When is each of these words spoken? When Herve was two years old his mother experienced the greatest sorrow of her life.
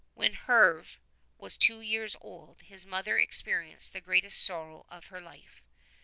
When 0.15 0.33
Herve 0.33 0.99
was 1.37 1.57
two 1.59 1.79
years 1.79 2.15
old 2.21 2.61
his 2.63 2.87
mother 2.87 3.19
experienced 3.19 3.93
the 3.93 4.01
greatest 4.01 4.43
sorrow 4.43 4.87
of 4.89 5.05
her 5.13 5.21
life. 5.21 5.61